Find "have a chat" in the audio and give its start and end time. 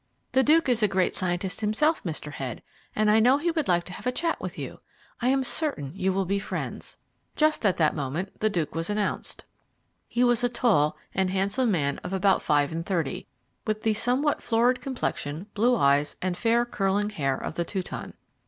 3.93-4.41